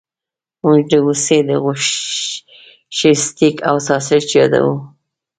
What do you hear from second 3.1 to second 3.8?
سټیک او